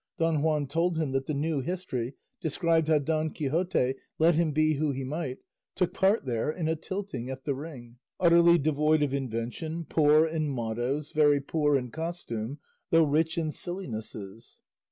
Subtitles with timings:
[0.17, 4.73] Don Juan told him that the new history described how Don Quixote, let him be
[4.77, 5.37] who he might,
[5.75, 10.49] took part there in a tilting at the ring, utterly devoid of invention, poor in
[10.49, 12.57] mottoes, very poor in costume,
[12.89, 14.63] though rich in sillinesses.